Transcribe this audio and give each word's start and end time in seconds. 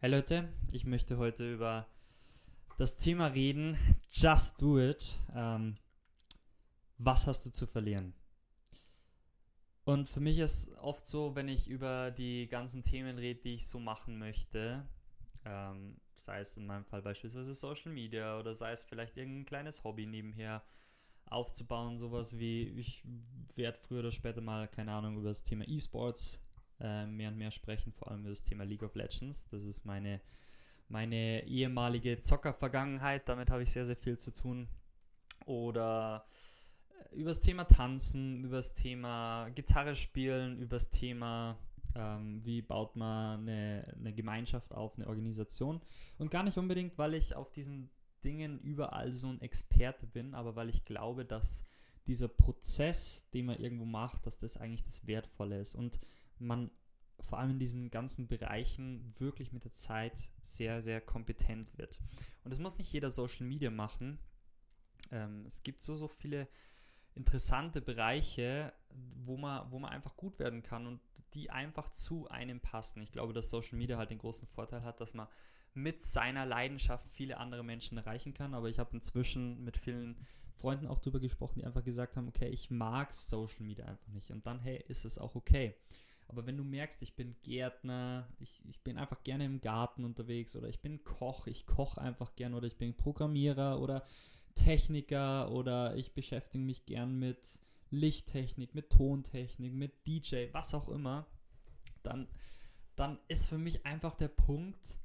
Hey 0.00 0.12
Leute, 0.12 0.48
ich 0.70 0.84
möchte 0.84 1.18
heute 1.18 1.52
über 1.52 1.88
das 2.76 2.98
Thema 2.98 3.26
reden, 3.26 3.76
Just 4.08 4.62
Do 4.62 4.78
It. 4.78 5.18
Ähm, 5.34 5.74
was 6.98 7.26
hast 7.26 7.44
du 7.46 7.50
zu 7.50 7.66
verlieren? 7.66 8.14
Und 9.82 10.08
für 10.08 10.20
mich 10.20 10.38
ist 10.38 10.70
oft 10.78 11.04
so, 11.04 11.34
wenn 11.34 11.48
ich 11.48 11.66
über 11.66 12.12
die 12.12 12.46
ganzen 12.46 12.84
Themen 12.84 13.18
rede, 13.18 13.40
die 13.40 13.54
ich 13.54 13.66
so 13.66 13.80
machen 13.80 14.20
möchte, 14.20 14.86
ähm, 15.44 15.96
sei 16.14 16.42
es 16.42 16.56
in 16.56 16.64
meinem 16.64 16.84
Fall 16.84 17.02
beispielsweise 17.02 17.52
Social 17.52 17.90
Media 17.90 18.38
oder 18.38 18.54
sei 18.54 18.70
es 18.70 18.84
vielleicht 18.84 19.16
irgendein 19.16 19.46
kleines 19.46 19.82
Hobby 19.82 20.06
nebenher 20.06 20.62
aufzubauen, 21.26 21.98
sowas 21.98 22.38
wie 22.38 22.68
ich 22.68 23.02
werde 23.56 23.80
früher 23.80 23.98
oder 23.98 24.12
später 24.12 24.42
mal, 24.42 24.68
keine 24.68 24.92
Ahnung, 24.92 25.16
über 25.16 25.30
das 25.30 25.42
Thema 25.42 25.66
E-Sports 25.66 26.38
äh, 26.80 27.06
mehr 27.06 27.30
und 27.30 27.38
mehr 27.38 27.50
sprechen, 27.50 27.92
vor 27.92 28.10
allem 28.10 28.20
über 28.20 28.30
das 28.30 28.42
Thema 28.42 28.64
League 28.64 28.82
of 28.82 28.94
Legends. 28.94 29.48
Das 29.50 29.64
ist 29.64 29.84
meine, 29.84 30.20
meine 30.88 31.46
ehemalige 31.46 32.20
Zocker-Vergangenheit, 32.20 33.28
damit 33.28 33.50
habe 33.50 33.62
ich 33.62 33.70
sehr, 33.70 33.84
sehr 33.84 33.96
viel 33.96 34.18
zu 34.18 34.32
tun. 34.32 34.68
Oder 35.46 36.24
äh, 37.10 37.16
über 37.16 37.30
das 37.30 37.40
Thema 37.40 37.64
Tanzen, 37.64 38.44
über 38.44 38.56
das 38.56 38.74
Thema 38.74 39.48
Gitarre 39.50 39.96
spielen, 39.96 40.58
über 40.58 40.76
das 40.76 40.90
Thema, 40.90 41.58
ähm, 41.94 42.44
wie 42.44 42.62
baut 42.62 42.96
man 42.96 43.40
eine, 43.40 43.94
eine 43.98 44.12
Gemeinschaft 44.12 44.72
auf, 44.72 44.96
eine 44.96 45.06
Organisation. 45.06 45.80
Und 46.18 46.30
gar 46.30 46.42
nicht 46.42 46.58
unbedingt, 46.58 46.98
weil 46.98 47.14
ich 47.14 47.34
auf 47.34 47.50
diesen 47.50 47.90
Dingen 48.24 48.58
überall 48.60 49.12
so 49.12 49.28
ein 49.28 49.40
Experte 49.40 50.06
bin, 50.06 50.34
aber 50.34 50.56
weil 50.56 50.68
ich 50.68 50.84
glaube, 50.84 51.24
dass 51.24 51.64
dieser 52.06 52.28
Prozess, 52.28 53.28
den 53.32 53.46
man 53.46 53.58
irgendwo 53.58 53.84
macht, 53.84 54.26
dass 54.26 54.38
das 54.38 54.56
eigentlich 54.56 54.82
das 54.82 55.06
Wertvolle 55.06 55.60
ist. 55.60 55.74
Und 55.74 56.00
man 56.40 56.70
vor 57.20 57.38
allem 57.38 57.50
in 57.50 57.58
diesen 57.58 57.90
ganzen 57.90 58.28
Bereichen 58.28 59.14
wirklich 59.18 59.52
mit 59.52 59.64
der 59.64 59.72
Zeit 59.72 60.18
sehr, 60.42 60.82
sehr 60.82 61.00
kompetent 61.00 61.76
wird. 61.76 61.98
Und 62.44 62.52
es 62.52 62.58
muss 62.58 62.78
nicht 62.78 62.92
jeder 62.92 63.10
Social 63.10 63.46
Media 63.46 63.70
machen. 63.70 64.18
Ähm, 65.10 65.44
es 65.46 65.62
gibt 65.62 65.80
so, 65.80 65.94
so 65.94 66.08
viele 66.08 66.48
interessante 67.14 67.80
Bereiche, 67.80 68.72
wo 69.16 69.36
man, 69.36 69.70
wo 69.72 69.78
man 69.78 69.90
einfach 69.90 70.16
gut 70.16 70.38
werden 70.38 70.62
kann 70.62 70.86
und 70.86 71.00
die 71.34 71.50
einfach 71.50 71.88
zu 71.88 72.28
einem 72.28 72.60
passen. 72.60 73.02
Ich 73.02 73.10
glaube, 73.10 73.32
dass 73.32 73.50
Social 73.50 73.76
Media 73.76 73.98
halt 73.98 74.10
den 74.10 74.18
großen 74.18 74.48
Vorteil 74.48 74.82
hat, 74.82 75.00
dass 75.00 75.14
man 75.14 75.26
mit 75.74 76.02
seiner 76.02 76.46
Leidenschaft 76.46 77.10
viele 77.10 77.38
andere 77.38 77.62
Menschen 77.62 77.98
erreichen 77.98 78.34
kann. 78.34 78.54
Aber 78.54 78.68
ich 78.68 78.78
habe 78.78 78.94
inzwischen 78.94 79.62
mit 79.64 79.76
vielen 79.76 80.16
Freunden 80.54 80.86
auch 80.86 80.98
darüber 80.98 81.20
gesprochen, 81.20 81.60
die 81.60 81.64
einfach 81.64 81.84
gesagt 81.84 82.16
haben, 82.16 82.28
okay, 82.28 82.48
ich 82.48 82.70
mag 82.70 83.12
Social 83.12 83.62
Media 83.62 83.84
einfach 83.84 84.08
nicht. 84.08 84.30
Und 84.30 84.46
dann, 84.46 84.60
hey, 84.60 84.82
ist 84.88 85.04
es 85.04 85.18
auch 85.18 85.34
okay. 85.34 85.74
Aber 86.28 86.46
wenn 86.46 86.58
du 86.58 86.64
merkst, 86.64 87.02
ich 87.02 87.16
bin 87.16 87.34
Gärtner, 87.42 88.28
ich, 88.38 88.62
ich 88.68 88.80
bin 88.82 88.98
einfach 88.98 89.24
gerne 89.24 89.46
im 89.46 89.60
Garten 89.60 90.04
unterwegs 90.04 90.54
oder 90.56 90.68
ich 90.68 90.80
bin 90.80 91.02
Koch, 91.02 91.46
ich 91.46 91.66
koche 91.66 92.00
einfach 92.00 92.36
gerne 92.36 92.56
oder 92.56 92.66
ich 92.66 92.76
bin 92.76 92.94
Programmierer 92.94 93.80
oder 93.80 94.04
Techniker 94.54 95.50
oder 95.50 95.96
ich 95.96 96.12
beschäftige 96.12 96.62
mich 96.62 96.84
gern 96.84 97.18
mit 97.18 97.58
Lichttechnik, 97.90 98.74
mit 98.74 98.90
Tontechnik, 98.90 99.72
mit 99.72 100.06
DJ, 100.06 100.48
was 100.52 100.74
auch 100.74 100.88
immer, 100.90 101.26
dann, 102.02 102.28
dann 102.94 103.18
ist 103.28 103.48
für 103.48 103.58
mich 103.58 103.86
einfach 103.86 104.14
der 104.14 104.28
Punkt, 104.28 104.98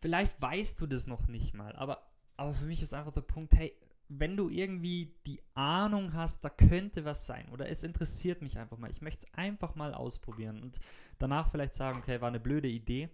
vielleicht 0.00 0.40
weißt 0.40 0.80
du 0.80 0.86
das 0.86 1.06
noch 1.06 1.28
nicht 1.28 1.52
mal, 1.52 1.76
aber, 1.76 2.10
aber 2.36 2.54
für 2.54 2.64
mich 2.64 2.80
ist 2.80 2.94
einfach 2.94 3.12
der 3.12 3.20
Punkt, 3.20 3.52
hey, 3.54 3.76
wenn 4.18 4.36
du 4.36 4.48
irgendwie 4.48 5.14
die 5.26 5.40
Ahnung 5.54 6.12
hast, 6.12 6.44
da 6.44 6.50
könnte 6.50 7.04
was 7.04 7.26
sein 7.26 7.48
oder 7.50 7.68
es 7.68 7.82
interessiert 7.82 8.42
mich 8.42 8.58
einfach 8.58 8.78
mal, 8.78 8.90
ich 8.90 9.02
möchte 9.02 9.26
es 9.26 9.34
einfach 9.34 9.74
mal 9.74 9.94
ausprobieren 9.94 10.62
und 10.62 10.78
danach 11.18 11.50
vielleicht 11.50 11.74
sagen, 11.74 11.98
okay, 11.98 12.20
war 12.20 12.28
eine 12.28 12.40
blöde 12.40 12.68
Idee, 12.68 13.08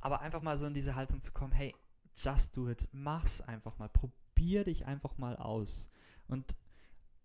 aber 0.00 0.22
einfach 0.22 0.42
mal 0.42 0.56
so 0.56 0.66
in 0.66 0.74
diese 0.74 0.94
Haltung 0.94 1.20
zu 1.20 1.32
kommen, 1.32 1.52
hey, 1.52 1.74
just 2.16 2.56
do 2.56 2.68
it, 2.68 2.88
mach's 2.92 3.40
einfach 3.40 3.78
mal, 3.78 3.88
probier 3.88 4.64
dich 4.64 4.86
einfach 4.86 5.16
mal 5.18 5.36
aus. 5.36 5.90
Und 6.26 6.56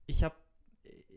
ich 0.05 0.23
habe 0.23 0.35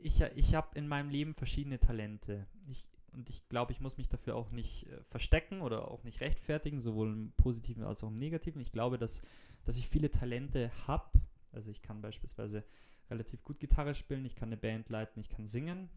ich, 0.03 0.21
ich 0.21 0.55
hab 0.55 0.77
in 0.77 0.89
meinem 0.89 1.11
Leben 1.11 1.35
verschiedene 1.35 1.79
Talente. 1.79 2.47
Ich, 2.69 2.89
und 3.13 3.29
ich 3.29 3.49
glaube, 3.49 3.73
ich 3.73 3.81
muss 3.81 3.97
mich 3.97 4.09
dafür 4.09 4.37
auch 4.37 4.51
nicht 4.51 4.87
äh, 4.87 5.03
verstecken 5.05 5.61
oder 5.61 5.91
auch 5.91 6.05
nicht 6.05 6.21
rechtfertigen, 6.21 6.81
sowohl 6.81 7.09
im 7.09 7.33
Positiven 7.33 7.85
als 7.85 8.03
auch 8.03 8.09
im 8.09 8.15
Negativen. 8.15 8.61
Ich 8.61 8.73
glaube, 8.73 8.99
dass, 8.99 9.23
dass 9.65 9.77
ich 9.77 9.89
viele 9.89 10.11
Talente 10.11 10.71
habe 10.87 11.11
also 11.53 11.71
ich 11.71 11.83
kann 11.83 12.01
beispielsweise 12.01 12.65
relativ 13.11 13.43
gut 13.43 13.59
Gitarre 13.61 13.95
spielen, 13.95 14.25
ich 14.25 14.37
kann 14.37 14.49
eine 14.49 14.57
Band 14.57 14.89
leiten, 14.89 15.21
ich 15.21 15.29
kann 15.29 15.47
singen. 15.47 15.89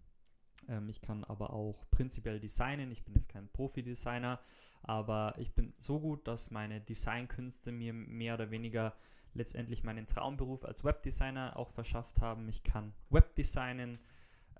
Ähm, 0.67 0.89
ich 0.89 1.01
kann 1.01 1.23
aber 1.23 1.53
auch 1.53 1.89
prinzipiell 1.91 2.39
designen. 2.39 2.91
Ich 2.91 3.03
bin 3.03 3.13
jetzt 3.13 3.29
kein 3.29 3.49
Profi-Designer, 3.49 4.39
aber 4.83 5.33
ich 5.37 5.53
bin 5.53 5.73
so 5.77 5.99
gut, 5.99 6.27
dass 6.27 6.51
meine 6.51 6.81
Designkünste 6.81 7.71
mir 7.71 7.93
mehr 7.93 8.35
oder 8.35 8.51
weniger 8.51 8.95
letztendlich 9.33 9.83
meinen 9.83 10.07
Traumberuf 10.07 10.65
als 10.65 10.83
Webdesigner 10.83 11.57
auch 11.57 11.71
verschafft 11.71 12.21
haben. 12.21 12.47
Ich 12.49 12.63
kann 12.63 12.93
Webdesignen, 13.09 13.99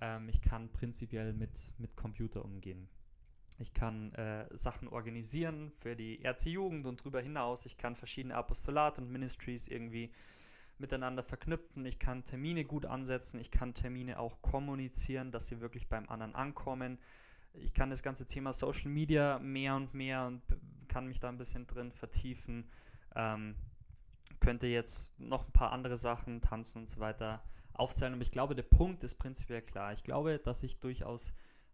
ähm, 0.02 0.30
ich 0.30 0.42
kann 0.42 0.72
prinzipiell 0.72 1.34
mit, 1.34 1.74
mit 1.78 1.96
Computer 1.96 2.44
umgehen. 2.44 2.88
Ich 3.60 3.74
kann 3.74 4.14
äh, 4.14 4.48
Sachen 4.58 4.88
organisieren 4.88 5.72
für 5.76 5.96
die 5.96 6.22
Ärzte-Jugend 6.22 6.88
und 6.88 7.02
darüber 7.02 7.22
hinaus. 7.22 7.66
Ich 7.66 7.78
kann 7.78 7.96
verschiedene 7.96 8.36
Apostolate 8.36 9.02
und 9.02 9.12
Ministries 9.12 9.68
irgendwie 9.68 10.12
miteinander 10.82 11.24
verknüpfen, 11.24 11.86
ich 11.86 12.00
kann 12.00 12.26
Termine 12.26 12.66
gut 12.66 12.86
ansetzen, 12.86 13.40
ich 13.40 13.52
kann 13.52 13.74
Termine 13.74 14.20
auch 14.20 14.42
kommunizieren, 14.42 15.32
dass 15.32 15.48
sie 15.48 15.62
wirklich 15.62 15.88
beim 15.88 16.10
anderen 16.10 16.36
ankommen. 16.36 17.00
Ich 17.54 17.74
kann 17.74 17.90
das 17.90 18.04
ganze 18.04 18.26
Thema 18.26 18.52
Social 18.54 18.90
Media 18.90 19.40
mehr 19.40 19.76
und 19.76 19.94
mehr 19.94 20.26
und 20.26 20.42
kann 20.88 21.08
mich 21.08 21.20
da 21.20 21.30
ein 21.30 21.38
bisschen 21.38 21.68
drin 21.68 21.92
vertiefen. 21.92 22.70
Ähm, 23.16 23.56
könnte 24.40 24.68
jetzt 24.68 25.18
noch 25.20 25.46
ein 25.46 25.52
paar 25.52 25.72
andere 25.72 25.98
Sachen, 25.98 26.42
tanzen 26.42 26.80
und 26.80 26.90
so 26.90 27.00
weiter 27.00 27.44
aufzählen, 27.74 28.14
aber 28.14 28.24
ich 28.24 28.32
glaube, 28.32 28.56
der 28.56 28.64
Punkt 28.64 29.04
ist 29.04 29.16
prinzipiell 29.16 29.62
klar. 29.62 29.94
Ich 29.94 30.04
glaube, 30.04 30.40
dass 30.40 30.64
ich 30.64 30.80
durchaus 30.80 31.34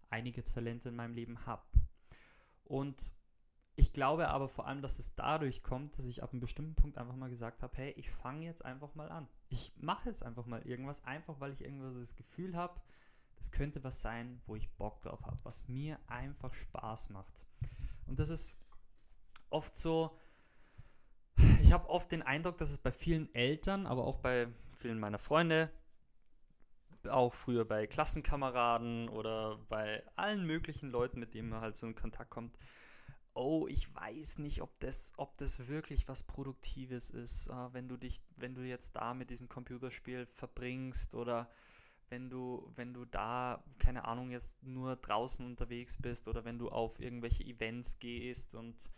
einige 0.10 0.44
Talente 0.44 0.90
in 0.90 0.96
meinem 0.96 1.14
Leben 1.14 1.46
habe. 1.46 1.64
Und 2.66 3.14
ich 3.78 3.94
glaube 3.94 4.30
aber 4.30 4.48
vor 4.48 4.66
allem, 4.66 4.82
dass 4.82 4.98
es 4.98 5.14
dadurch 5.14 5.62
kommt, 5.62 5.98
dass 6.00 6.06
ich 6.06 6.24
ab 6.24 6.32
einem 6.32 6.40
bestimmten 6.40 6.74
Punkt 6.74 6.98
einfach 6.98 7.16
mal 7.16 7.30
gesagt 7.30 7.62
habe, 7.62 7.78
hey, 7.78 7.94
ich 7.96 8.10
fange 8.10 8.44
jetzt 8.44 8.66
einfach 8.66 8.96
mal 8.96 9.10
an. 9.10 9.28
Ich 9.50 9.72
mache 9.78 10.10
jetzt 10.10 10.24
einfach 10.24 10.48
mal 10.48 10.64
irgendwas, 10.64 11.06
einfach 11.06 11.40
weil 11.40 11.54
ich 11.54 11.64
irgendwas 11.64 11.94
das 11.94 12.16
Gefühl 12.16 12.58
habe, 12.58 12.82
das 13.36 13.52
könnte 13.52 13.84
was 13.84 14.02
sein, 14.02 14.42
wo 14.48 14.56
ich 14.56 14.68
Bock 14.72 15.04
drauf 15.04 15.24
habe, 15.24 15.38
was 15.44 15.68
mir 15.68 16.00
einfach 16.08 16.56
Spaß 16.56 17.12
macht. 17.12 17.46
Und 18.08 18.18
das 18.18 18.30
ist 18.30 18.58
oft 19.52 19.76
so, 19.76 20.18
ich 21.62 21.72
habe 21.72 21.88
oft 21.88 22.12
den 22.12 22.24
Eindruck, 22.24 22.58
dass 22.58 22.72
es 22.72 22.80
bei 22.80 22.92
vielen 22.92 23.34
Eltern, 23.36 23.86
aber 23.86 24.06
auch 24.06 24.18
bei 24.18 24.48
vielen 24.72 25.00
meiner 25.00 25.20
Freunde, 25.20 25.72
auch 27.08 27.36
früher 27.36 27.64
bei 27.64 27.86
Klassenkameraden 27.86 29.08
oder 29.08 29.60
bei 29.70 30.04
allen 30.16 30.48
möglichen 30.48 30.90
Leuten, 30.90 31.20
mit 31.20 31.36
denen 31.36 31.50
man 31.50 31.62
halt 31.62 31.78
so 31.78 31.86
in 31.86 31.94
Kontakt 31.94 32.32
kommt, 32.32 32.58
oh, 33.38 33.68
ich 33.68 33.94
weiß 33.94 34.40
nicht, 34.40 34.62
ob 34.62 34.80
das, 34.80 35.14
ob 35.18 35.38
das 35.38 35.68
wirklich 35.68 36.08
was 36.08 36.24
Produktives 36.24 37.12
ist, 37.12 37.48
äh, 37.50 37.74
wenn 37.74 37.88
du 37.88 37.96
dich, 37.96 38.22
wenn 38.36 38.56
du 38.56 38.64
jetzt 38.64 38.96
da 38.96 39.14
mit 39.14 39.30
diesem 39.30 39.48
Computerspiel 39.48 40.26
verbringst 40.34 41.14
oder 41.14 41.50
wenn 42.10 42.30
du, 42.30 42.72
wenn 42.76 42.94
du 42.94 43.06
da, 43.06 43.64
keine 43.80 44.06
Ahnung, 44.06 44.32
jetzt 44.32 44.64
nur 44.64 44.96
draußen 44.96 45.46
unterwegs 45.46 45.98
bist 46.02 46.28
oder 46.28 46.46
wenn 46.46 46.58
du 46.58 46.70
auf 46.70 47.00
irgendwelche 47.00 47.44
Events 47.44 48.00
gehst 48.00 48.56
und 48.56 48.90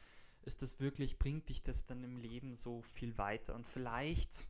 ist 0.43 0.61
das 0.61 0.79
wirklich, 0.79 1.19
bringt 1.19 1.49
dich 1.49 1.61
das 1.61 1.85
dann 1.85 2.03
im 2.03 2.15
Leben 2.15 2.53
so 2.53 2.81
viel 2.81 3.17
weiter? 3.17 3.55
Und 3.55 3.67
vielleicht 3.67 4.47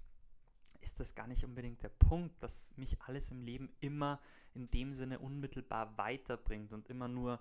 ist 0.81 0.99
das 0.99 1.15
gar 1.15 1.27
nicht 1.27 1.43
unbedingt 1.43 1.81
der 1.81 1.89
Punkt, 1.89 2.43
dass 2.43 2.73
mich 2.77 3.01
alles 3.01 3.31
im 3.31 3.41
Leben 3.41 3.69
immer 3.79 4.21
in 4.53 4.69
dem 4.69 4.93
Sinne 4.93 5.19
unmittelbar 5.19 5.97
weiterbringt 5.97 6.73
und 6.73 6.89
immer 6.89 7.07
nur 7.07 7.39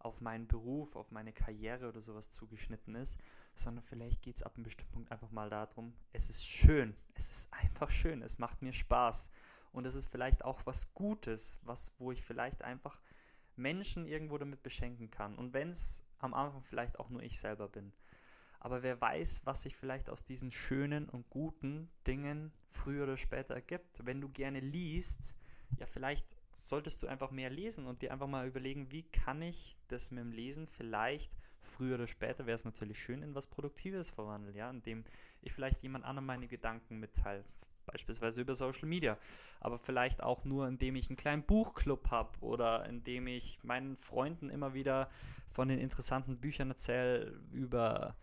auf 0.00 0.20
meinen 0.20 0.46
Beruf, 0.46 0.96
auf 0.96 1.10
meine 1.10 1.32
Karriere 1.32 1.88
oder 1.88 2.00
sowas 2.00 2.30
zugeschnitten 2.30 2.94
ist, 2.94 3.20
sondern 3.54 3.84
vielleicht 3.84 4.22
geht 4.22 4.36
es 4.36 4.42
ab 4.42 4.54
einem 4.56 4.64
bestimmten 4.64 4.92
Punkt 4.92 5.12
einfach 5.12 5.30
mal 5.30 5.50
darum, 5.50 5.94
es 6.12 6.30
ist 6.30 6.46
schön, 6.46 6.96
es 7.14 7.30
ist 7.30 7.52
einfach 7.52 7.90
schön, 7.90 8.22
es 8.22 8.38
macht 8.38 8.62
mir 8.62 8.72
Spaß 8.72 9.30
und 9.72 9.86
es 9.86 9.94
ist 9.94 10.08
vielleicht 10.08 10.44
auch 10.44 10.64
was 10.66 10.94
Gutes, 10.94 11.58
was, 11.62 11.92
wo 11.98 12.12
ich 12.12 12.22
vielleicht 12.22 12.62
einfach 12.62 13.00
Menschen 13.56 14.06
irgendwo 14.06 14.38
damit 14.38 14.62
beschenken 14.62 15.10
kann 15.10 15.36
und 15.36 15.52
wenn 15.52 15.70
es 15.70 16.04
am 16.18 16.34
Anfang 16.34 16.64
vielleicht 16.64 16.98
auch 16.98 17.10
nur 17.10 17.22
ich 17.22 17.38
selber 17.38 17.68
bin. 17.68 17.92
Aber 18.58 18.82
wer 18.82 19.00
weiß, 19.00 19.42
was 19.44 19.62
sich 19.62 19.74
vielleicht 19.74 20.10
aus 20.10 20.24
diesen 20.24 20.50
schönen 20.50 21.08
und 21.08 21.30
guten 21.30 21.90
Dingen 22.06 22.52
früher 22.68 23.04
oder 23.04 23.16
später 23.16 23.54
ergibt. 23.54 24.04
Wenn 24.04 24.20
du 24.20 24.28
gerne 24.28 24.60
liest, 24.60 25.34
ja, 25.78 25.86
vielleicht 25.86 26.36
solltest 26.68 27.02
du 27.02 27.06
einfach 27.06 27.30
mehr 27.30 27.50
lesen 27.50 27.86
und 27.86 28.02
dir 28.02 28.12
einfach 28.12 28.26
mal 28.26 28.46
überlegen, 28.46 28.90
wie 28.90 29.02
kann 29.02 29.42
ich 29.42 29.76
das 29.88 30.10
mit 30.10 30.22
dem 30.22 30.32
Lesen 30.32 30.66
vielleicht 30.66 31.32
früher 31.60 31.96
oder 31.96 32.06
später 32.06 32.46
wäre 32.46 32.54
es 32.54 32.64
natürlich 32.64 32.98
schön 32.98 33.22
in 33.22 33.34
was 33.34 33.46
Produktives 33.46 34.10
verwandeln, 34.10 34.56
ja, 34.56 34.70
indem 34.70 35.04
ich 35.42 35.52
vielleicht 35.52 35.82
jemand 35.82 36.04
anderem 36.04 36.26
meine 36.26 36.48
Gedanken 36.48 36.98
mitteile. 36.98 37.44
beispielsweise 37.86 38.42
über 38.42 38.54
Social 38.54 38.86
Media, 38.86 39.18
aber 39.58 39.76
vielleicht 39.76 40.22
auch 40.22 40.44
nur, 40.44 40.68
indem 40.68 40.94
ich 40.94 41.08
einen 41.08 41.16
kleinen 41.16 41.42
Buchclub 41.42 42.10
habe 42.10 42.38
oder 42.40 42.86
indem 42.86 43.26
ich 43.26 43.58
meinen 43.64 43.96
Freunden 43.96 44.48
immer 44.48 44.74
wieder 44.74 45.10
von 45.50 45.68
den 45.68 45.80
interessanten 45.80 46.38
Büchern 46.38 46.70
erzähle 46.70 47.40
über 47.52 48.14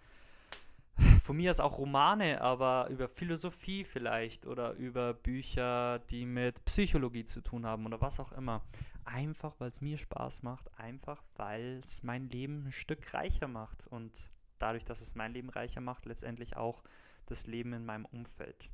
von 1.28 1.36
mir 1.36 1.52
aus 1.52 1.60
auch 1.60 1.78
Romane, 1.78 2.40
aber 2.40 2.88
über 2.88 3.10
Philosophie 3.10 3.84
vielleicht 3.84 4.46
oder 4.46 4.72
über 4.76 5.14
Bücher, 5.14 6.00
die 6.00 6.26
mit 6.26 6.64
Psychologie 6.64 7.26
zu 7.26 7.42
tun 7.42 7.66
haben 7.66 7.86
oder 7.86 8.00
was 8.00 8.22
auch 8.22 8.32
immer. 8.32 8.64
Einfach, 9.04 9.54
weil 9.60 9.70
es 9.70 9.82
mir 9.82 9.98
Spaß 9.98 10.44
macht, 10.44 10.80
einfach, 10.80 11.22
weil 11.36 11.82
es 11.84 12.02
mein 12.02 12.30
Leben 12.30 12.68
ein 12.68 12.72
Stück 12.72 13.14
reicher 13.14 13.50
macht 13.50 13.88
und 13.88 14.32
dadurch, 14.58 14.86
dass 14.86 15.02
es 15.02 15.16
mein 15.16 15.34
Leben 15.34 15.50
reicher 15.50 15.82
macht, 15.82 16.06
letztendlich 16.06 16.56
auch 16.56 16.82
das 17.26 17.46
Leben 17.46 17.74
in 17.74 17.86
meinem 17.86 18.06
Umfeld. 18.06 18.70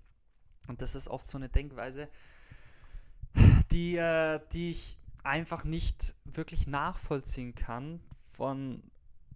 Und 0.67 0.83
das 0.83 0.94
ist 0.94 1.07
oft 1.07 1.27
so 1.27 1.39
eine 1.39 1.50
Denkweise, 1.50 2.07
die, 3.71 3.97
äh, 3.97 4.39
die 4.51 4.69
ich 4.69 5.00
einfach 5.23 5.63
nicht 5.63 6.13
wirklich 6.23 6.67
nachvollziehen 6.67 7.55
kann. 7.55 8.00
Von, 8.25 8.83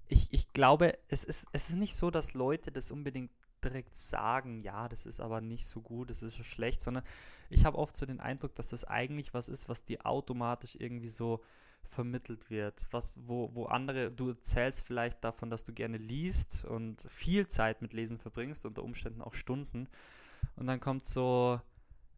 ich, 0.09 0.31
ich 0.31 0.53
glaube, 0.53 0.97
es 1.07 1.23
ist, 1.23 1.47
es 1.51 1.69
ist 1.69 1.75
nicht 1.75 1.95
so, 1.95 2.11
dass 2.11 2.33
Leute 2.33 2.71
das 2.71 2.91
unbedingt 2.91 3.31
direkt 3.63 3.95
sagen, 3.95 4.61
ja, 4.61 4.87
das 4.87 5.05
ist 5.05 5.19
aber 5.19 5.41
nicht 5.41 5.65
so 5.65 5.81
gut, 5.81 6.09
das 6.09 6.23
ist 6.23 6.37
so 6.37 6.43
schlecht, 6.43 6.81
sondern 6.81 7.03
ich 7.49 7.65
habe 7.65 7.77
oft 7.77 7.95
so 7.95 8.05
den 8.05 8.19
Eindruck, 8.19 8.55
dass 8.55 8.69
das 8.69 8.85
eigentlich 8.85 9.33
was 9.33 9.49
ist, 9.49 9.67
was 9.67 9.85
dir 9.85 10.05
automatisch 10.05 10.75
irgendwie 10.79 11.09
so 11.09 11.41
vermittelt 11.83 12.49
wird, 12.49 12.87
was, 12.91 13.19
wo, 13.25 13.49
wo 13.53 13.65
andere, 13.65 14.11
du 14.11 14.29
erzählst 14.29 14.85
vielleicht 14.85 15.23
davon, 15.23 15.49
dass 15.49 15.63
du 15.63 15.73
gerne 15.73 15.97
liest 15.97 16.65
und 16.65 17.07
viel 17.09 17.47
Zeit 17.47 17.81
mit 17.81 17.93
Lesen 17.93 18.19
verbringst, 18.19 18.65
unter 18.65 18.83
Umständen 18.83 19.21
auch 19.21 19.33
Stunden. 19.33 19.87
Und 20.55 20.67
dann 20.67 20.79
kommt 20.79 21.05
so 21.05 21.61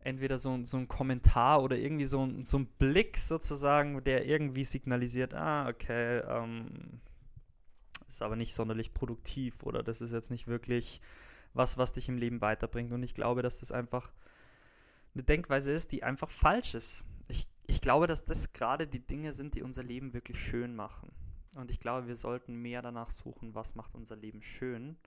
entweder 0.01 0.38
so, 0.38 0.63
so 0.63 0.77
ein 0.77 0.88
Kommentar 0.88 1.62
oder 1.62 1.77
irgendwie 1.77 2.06
so 2.06 2.27
so 2.44 2.57
ein 2.57 2.65
Blick 2.65 3.18
sozusagen, 3.18 4.03
der 4.03 4.25
irgendwie 4.25 4.63
signalisiert, 4.63 5.33
ah, 5.33 5.68
okay, 5.68 6.19
ähm, 6.19 7.01
ist 8.10 8.22
aber 8.22 8.36
nicht 8.36 8.54
sonderlich 8.54 8.94
produktiv 8.94 9.64
oder 9.64 9.84
das 9.84 10.02
ist 10.02 10.12
jetzt 10.12 10.32
nicht 10.32 10.48
wirklich 10.48 11.02
was, 11.54 11.78
was 11.78 11.94
dich 11.94 12.10
im 12.10 12.18
Leben 12.18 12.42
weiterbringt. 12.42 12.92
Und 12.92 13.04
ich 13.04 13.14
glaube, 13.14 13.42
dass 13.42 13.60
das 13.60 13.72
einfach 13.72 14.12
eine 15.14 15.24
Denkweise 15.24 15.72
ist, 15.72 15.92
die 15.92 16.04
einfach 16.04 16.30
falsch 16.30 16.76
ist. 16.76 17.06
Ich, 17.28 17.48
ich 17.68 17.82
glaube, 17.82 18.08
dass 18.08 18.26
das 18.26 18.54
gerade 18.54 18.88
die 18.88 19.06
Dinge 19.06 19.34
sind, 19.34 19.56
die 19.56 19.64
unser 19.64 19.84
Leben 19.84 20.14
wirklich 20.14 20.40
schön 20.40 20.76
machen. 20.76 21.12
Und 21.58 21.72
ich 21.72 21.80
glaube, 21.80 22.08
wir 22.08 22.16
sollten 22.16 22.56
mehr 22.56 22.82
danach 22.82 23.10
suchen, 23.10 23.56
was 23.56 23.76
macht 23.76 23.96
unser 23.96 24.16
Leben 24.16 24.42
schön 24.42 24.98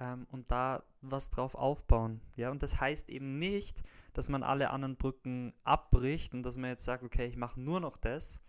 ähm, 0.00 0.26
und 0.30 0.50
da 0.50 0.84
was 1.00 1.30
drauf 1.30 1.54
aufbauen. 1.54 2.20
Ja, 2.36 2.50
und 2.50 2.62
das 2.62 2.80
heißt 2.80 3.08
eben 3.08 3.38
nicht, 3.38 3.82
dass 4.12 4.28
man 4.28 4.42
alle 4.42 4.70
anderen 4.70 4.96
Brücken 4.96 5.52
abbricht 5.64 6.34
und 6.34 6.42
dass 6.42 6.56
man 6.56 6.70
jetzt 6.70 6.84
sagt, 6.84 7.02
okay, 7.02 7.26
ich 7.26 7.36
mache 7.36 7.60
nur 7.60 7.80
noch 7.80 7.96
das, 7.96 8.40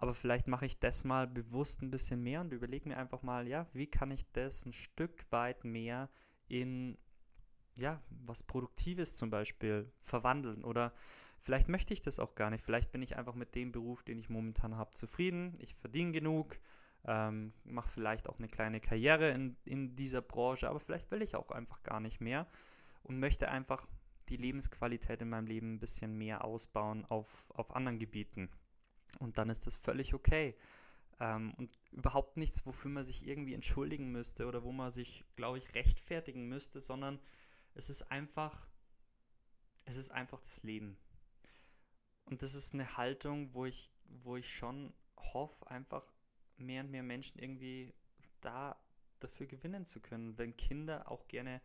aber 0.00 0.14
vielleicht 0.14 0.48
mache 0.48 0.64
ich 0.64 0.78
das 0.78 1.04
mal 1.04 1.26
bewusst 1.26 1.82
ein 1.82 1.90
bisschen 1.90 2.22
mehr 2.22 2.40
und 2.40 2.54
überlege 2.54 2.88
mir 2.88 2.96
einfach 2.96 3.20
mal, 3.20 3.46
ja, 3.46 3.66
wie 3.74 3.86
kann 3.86 4.10
ich 4.10 4.24
das 4.32 4.64
ein 4.64 4.72
Stück 4.72 5.26
weit 5.30 5.62
mehr 5.62 6.08
in 6.48 6.96
ja, 7.76 8.02
was 8.08 8.42
Produktives 8.42 9.18
zum 9.18 9.28
Beispiel 9.28 9.92
verwandeln 10.00 10.64
oder 10.64 10.94
vielleicht 11.42 11.68
möchte 11.68 11.92
ich 11.92 12.00
das 12.00 12.18
auch 12.18 12.34
gar 12.34 12.48
nicht. 12.48 12.64
Vielleicht 12.64 12.92
bin 12.92 13.02
ich 13.02 13.18
einfach 13.18 13.34
mit 13.34 13.54
dem 13.54 13.72
Beruf, 13.72 14.02
den 14.02 14.18
ich 14.18 14.30
momentan 14.30 14.74
habe, 14.78 14.90
zufrieden. 14.92 15.52
Ich 15.58 15.74
verdiene 15.74 16.12
genug, 16.12 16.58
ähm, 17.04 17.52
mache 17.64 17.90
vielleicht 17.90 18.26
auch 18.26 18.38
eine 18.38 18.48
kleine 18.48 18.80
Karriere 18.80 19.28
in, 19.32 19.58
in 19.66 19.96
dieser 19.96 20.22
Branche, 20.22 20.70
aber 20.70 20.80
vielleicht 20.80 21.10
will 21.10 21.20
ich 21.20 21.36
auch 21.36 21.50
einfach 21.50 21.82
gar 21.82 22.00
nicht 22.00 22.22
mehr 22.22 22.46
und 23.02 23.18
möchte 23.18 23.50
einfach 23.50 23.86
die 24.30 24.38
Lebensqualität 24.38 25.20
in 25.20 25.28
meinem 25.28 25.46
Leben 25.46 25.74
ein 25.74 25.78
bisschen 25.78 26.16
mehr 26.16 26.42
ausbauen 26.42 27.04
auf, 27.04 27.50
auf 27.50 27.76
anderen 27.76 27.98
Gebieten. 27.98 28.48
Und 29.18 29.38
dann 29.38 29.50
ist 29.50 29.66
das 29.66 29.76
völlig 29.76 30.14
okay. 30.14 30.56
Ähm, 31.18 31.52
und 31.54 31.70
überhaupt 31.92 32.36
nichts, 32.36 32.64
wofür 32.66 32.90
man 32.90 33.04
sich 33.04 33.26
irgendwie 33.26 33.54
entschuldigen 33.54 34.10
müsste 34.10 34.46
oder 34.46 34.62
wo 34.62 34.72
man 34.72 34.90
sich, 34.90 35.24
glaube 35.36 35.58
ich, 35.58 35.74
rechtfertigen 35.74 36.48
müsste, 36.48 36.80
sondern 36.80 37.20
es 37.74 37.90
ist 37.90 38.10
einfach, 38.10 38.68
es 39.84 39.96
ist 39.96 40.10
einfach 40.10 40.40
das 40.40 40.62
Leben. 40.62 40.96
Und 42.24 42.42
das 42.42 42.54
ist 42.54 42.74
eine 42.74 42.96
Haltung, 42.96 43.52
wo 43.54 43.66
ich, 43.66 43.90
wo 44.04 44.36
ich 44.36 44.54
schon 44.54 44.94
hoffe, 45.16 45.70
einfach 45.70 46.10
mehr 46.56 46.84
und 46.84 46.90
mehr 46.90 47.02
Menschen 47.02 47.38
irgendwie 47.38 47.92
da 48.40 48.80
dafür 49.18 49.46
gewinnen 49.46 49.84
zu 49.84 50.00
können, 50.00 50.38
wenn 50.38 50.56
Kinder 50.56 51.10
auch 51.10 51.28
gerne. 51.28 51.60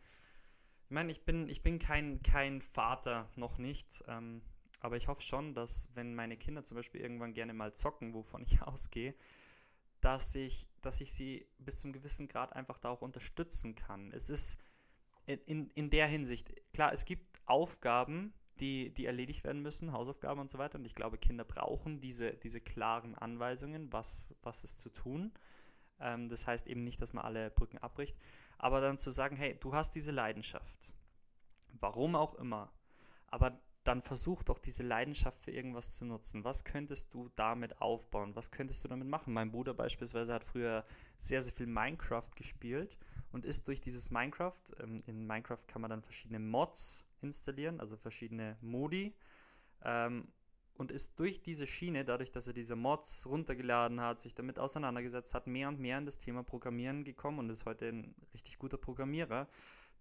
Ich 0.84 0.90
meine, 0.90 1.10
ich 1.10 1.24
bin, 1.24 1.48
ich 1.48 1.62
bin 1.62 1.78
kein, 1.78 2.22
kein 2.22 2.60
Vater, 2.60 3.30
noch 3.36 3.58
nicht, 3.58 4.04
ähm, 4.08 4.42
aber 4.80 4.96
ich 4.96 5.08
hoffe 5.08 5.22
schon, 5.22 5.54
dass 5.54 5.88
wenn 5.94 6.14
meine 6.14 6.36
Kinder 6.36 6.64
zum 6.64 6.76
Beispiel 6.76 7.00
irgendwann 7.00 7.34
gerne 7.34 7.54
mal 7.54 7.74
zocken, 7.74 8.14
wovon 8.14 8.42
ich 8.42 8.62
ausgehe, 8.62 9.14
dass 10.00 10.34
ich, 10.34 10.68
dass 10.82 11.00
ich 11.00 11.12
sie 11.12 11.46
bis 11.58 11.80
zum 11.80 11.92
gewissen 11.92 12.28
Grad 12.28 12.52
einfach 12.54 12.78
da 12.78 12.90
auch 12.90 13.02
unterstützen 13.02 13.74
kann. 13.74 14.12
Es 14.12 14.30
ist 14.30 14.58
in, 15.26 15.70
in 15.70 15.90
der 15.90 16.06
Hinsicht, 16.06 16.52
klar, 16.72 16.92
es 16.92 17.04
gibt 17.04 17.40
Aufgaben, 17.46 18.32
die, 18.60 18.92
die 18.94 19.06
erledigt 19.06 19.44
werden 19.44 19.62
müssen, 19.62 19.92
Hausaufgaben 19.92 20.40
und 20.40 20.50
so 20.50 20.58
weiter. 20.58 20.78
Und 20.78 20.84
ich 20.84 20.94
glaube, 20.94 21.18
Kinder 21.18 21.44
brauchen 21.44 22.00
diese, 22.00 22.32
diese 22.34 22.60
klaren 22.60 23.14
Anweisungen, 23.14 23.92
was, 23.92 24.34
was 24.42 24.64
ist 24.64 24.78
zu 24.78 24.90
tun. 24.90 25.32
Ähm, 25.98 26.28
das 26.28 26.46
heißt 26.46 26.66
eben 26.66 26.84
nicht, 26.84 27.00
dass 27.00 27.12
man 27.12 27.24
alle 27.24 27.50
Brücken 27.50 27.78
abbricht, 27.78 28.16
aber 28.58 28.80
dann 28.80 28.98
zu 28.98 29.10
sagen, 29.10 29.36
hey, 29.36 29.56
du 29.58 29.74
hast 29.74 29.94
diese 29.94 30.12
Leidenschaft, 30.12 30.94
warum 31.80 32.14
auch 32.14 32.34
immer, 32.34 32.72
aber 33.26 33.58
dann 33.86 34.02
versuch 34.02 34.42
doch 34.42 34.58
diese 34.58 34.82
Leidenschaft 34.82 35.44
für 35.44 35.52
irgendwas 35.52 35.92
zu 35.92 36.04
nutzen. 36.04 36.44
Was 36.44 36.64
könntest 36.64 37.14
du 37.14 37.30
damit 37.36 37.80
aufbauen? 37.80 38.34
Was 38.34 38.50
könntest 38.50 38.82
du 38.84 38.88
damit 38.88 39.08
machen? 39.08 39.32
Mein 39.32 39.52
Bruder 39.52 39.74
beispielsweise 39.74 40.34
hat 40.34 40.44
früher 40.44 40.84
sehr, 41.18 41.42
sehr 41.42 41.52
viel 41.52 41.66
Minecraft 41.66 42.30
gespielt 42.34 42.96
und 43.32 43.44
ist 43.44 43.68
durch 43.68 43.80
dieses 43.80 44.10
Minecraft, 44.10 44.60
ähm, 44.80 45.02
in 45.06 45.26
Minecraft 45.26 45.66
kann 45.66 45.82
man 45.82 45.90
dann 45.90 46.02
verschiedene 46.02 46.40
Mods 46.40 47.06
installieren, 47.20 47.80
also 47.80 47.96
verschiedene 47.96 48.56
Modi, 48.60 49.14
ähm, 49.84 50.28
und 50.74 50.90
ist 50.90 51.18
durch 51.18 51.42
diese 51.42 51.66
Schiene, 51.66 52.04
dadurch, 52.04 52.30
dass 52.32 52.46
er 52.46 52.52
diese 52.52 52.76
Mods 52.76 53.26
runtergeladen 53.26 54.00
hat, 54.00 54.20
sich 54.20 54.34
damit 54.34 54.58
auseinandergesetzt 54.58 55.32
hat, 55.34 55.46
mehr 55.46 55.68
und 55.68 55.80
mehr 55.80 55.98
in 55.98 56.06
das 56.06 56.18
Thema 56.18 56.42
Programmieren 56.42 57.04
gekommen 57.04 57.38
und 57.38 57.50
ist 57.50 57.64
heute 57.64 57.88
ein 57.88 58.14
richtig 58.34 58.58
guter 58.58 58.76
Programmierer, 58.76 59.48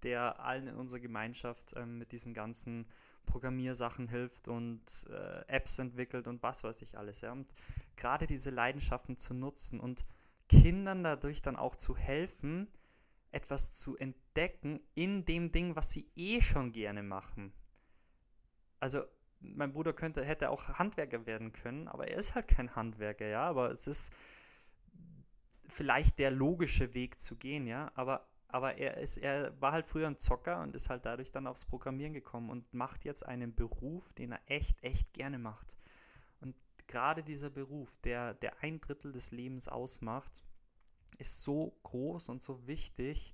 der 0.04 0.40
allen 0.40 0.68
in 0.68 0.76
unserer 0.76 1.00
Gemeinschaft 1.00 1.74
ähm, 1.76 1.98
mit 1.98 2.12
diesen 2.12 2.34
ganzen 2.34 2.88
Programmiersachen 3.26 4.08
hilft 4.08 4.48
und 4.48 4.82
äh, 5.10 5.46
Apps 5.48 5.80
entwickelt 5.80 6.28
und 6.28 6.42
was 6.44 6.64
weiß 6.64 6.82
ich 6.82 6.98
alles. 6.98 7.22
Ja. 7.22 7.32
Und 7.32 7.52
gerade 7.96 8.28
diese 8.28 8.50
Leidenschaften 8.50 9.18
zu 9.18 9.34
nutzen 9.34 9.80
und 9.80 10.06
Kindern 10.48 11.04
dadurch 11.04 11.42
dann 11.42 11.56
auch 11.56 11.76
zu 11.76 11.96
helfen, 11.96 12.68
etwas 13.32 13.74
zu 13.74 13.98
entdecken 13.98 14.80
in 14.94 15.26
dem 15.26 15.52
Ding, 15.52 15.76
was 15.76 15.92
sie 15.92 16.10
eh 16.16 16.42
schon 16.42 16.72
gerne 16.72 17.04
machen. 17.04 17.52
Also 18.80 19.04
mein 19.40 19.74
Bruder 19.74 19.94
könnte, 19.94 20.24
hätte 20.24 20.50
auch 20.50 20.70
Handwerker 20.70 21.26
werden 21.26 21.52
können, 21.52 21.88
aber 21.88 22.08
er 22.08 22.18
ist 22.18 22.36
halt 22.36 22.48
kein 22.48 22.76
Handwerker, 22.76 23.28
ja. 23.28 23.48
Aber 23.48 23.72
es 23.72 23.88
ist 23.88 24.14
vielleicht 25.68 26.20
der 26.20 26.32
logische 26.32 26.94
Weg 26.94 27.20
zu 27.20 27.36
gehen, 27.36 27.68
ja. 27.68 27.92
Aber 27.96 28.28
aber 28.56 28.78
er, 28.78 28.96
ist, 28.96 29.18
er 29.18 29.60
war 29.60 29.74
halt 29.74 29.86
früher 29.86 30.08
ein 30.08 30.18
Zocker 30.18 30.62
und 30.62 30.74
ist 30.78 30.90
halt 30.90 31.06
dadurch 31.06 31.30
dann 31.30 31.46
aufs 31.46 31.66
Programmieren 31.66 32.14
gekommen 32.14 32.50
und 32.50 32.74
macht 32.74 33.04
jetzt 33.04 33.26
einen 33.26 33.54
Beruf, 33.54 34.14
den 34.14 34.32
er 34.32 34.40
echt, 34.46 34.82
echt 34.82 35.12
gerne 35.12 35.38
macht. 35.38 35.76
Und 36.40 36.56
gerade 36.88 37.22
dieser 37.22 37.50
Beruf, 37.50 37.94
der, 38.06 38.34
der 38.36 38.64
ein 38.64 38.80
Drittel 38.80 39.12
des 39.12 39.32
Lebens 39.32 39.68
ausmacht, 39.68 40.42
ist 41.18 41.44
so 41.44 41.78
groß 41.84 42.30
und 42.30 42.42
so 42.42 42.66
wichtig. 42.66 43.34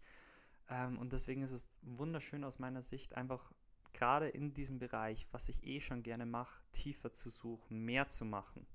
Ähm, 0.68 0.98
und 0.98 1.14
deswegen 1.14 1.44
ist 1.44 1.52
es 1.52 1.70
wunderschön 1.84 2.44
aus 2.44 2.58
meiner 2.58 2.82
Sicht, 2.82 3.16
einfach 3.16 3.54
gerade 3.94 4.28
in 4.28 4.56
diesem 4.56 4.80
Bereich, 4.80 5.28
was 5.30 5.50
ich 5.50 5.64
eh 5.68 5.82
schon 5.82 6.02
gerne 6.02 6.26
mache, 6.26 6.64
tiefer 6.72 7.14
zu 7.14 7.30
suchen, 7.30 7.86
mehr 7.86 8.08
zu 8.08 8.26
machen. 8.26 8.66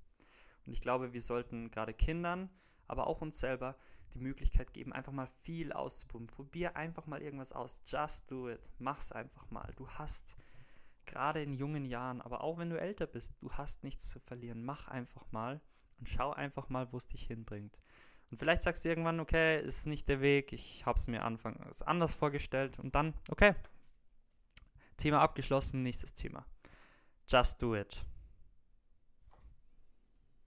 Und 0.64 0.74
ich 0.74 0.80
glaube, 0.80 1.12
wir 1.12 1.20
sollten 1.20 1.72
gerade 1.72 1.92
Kindern, 1.92 2.50
aber 2.86 3.08
auch 3.08 3.20
uns 3.20 3.40
selber 3.40 3.76
die 4.14 4.18
Möglichkeit 4.18 4.72
geben, 4.72 4.92
einfach 4.92 5.12
mal 5.12 5.28
viel 5.40 5.72
auszuprobieren. 5.72 6.26
Probier 6.26 6.76
einfach 6.76 7.06
mal 7.06 7.22
irgendwas 7.22 7.52
aus. 7.52 7.82
Just 7.86 8.30
do 8.30 8.48
it. 8.48 8.70
Mach's 8.78 9.12
einfach 9.12 9.50
mal. 9.50 9.72
Du 9.76 9.88
hast 9.88 10.36
gerade 11.06 11.42
in 11.42 11.52
jungen 11.52 11.84
Jahren, 11.84 12.20
aber 12.20 12.42
auch 12.42 12.58
wenn 12.58 12.70
du 12.70 12.78
älter 12.78 13.06
bist, 13.06 13.34
du 13.40 13.52
hast 13.52 13.84
nichts 13.84 14.10
zu 14.10 14.20
verlieren. 14.20 14.64
Mach 14.64 14.88
einfach 14.88 15.30
mal 15.32 15.60
und 15.98 16.08
schau 16.08 16.32
einfach 16.32 16.68
mal, 16.68 16.92
wo 16.92 16.96
es 16.96 17.06
dich 17.06 17.26
hinbringt. 17.26 17.80
Und 18.30 18.38
vielleicht 18.38 18.62
sagst 18.62 18.84
du 18.84 18.88
irgendwann, 18.88 19.20
okay, 19.20 19.60
ist 19.60 19.86
nicht 19.86 20.08
der 20.08 20.20
Weg, 20.20 20.52
ich 20.52 20.84
habe 20.84 20.98
es 20.98 21.06
mir 21.06 21.22
anfangs 21.22 21.82
anders 21.82 22.14
vorgestellt 22.14 22.78
und 22.78 22.94
dann, 22.94 23.14
okay, 23.30 23.54
Thema 24.96 25.20
abgeschlossen, 25.20 25.82
nächstes 25.82 26.12
Thema. 26.12 26.44
Just 27.28 27.62
do 27.62 27.76
it. 27.76 28.04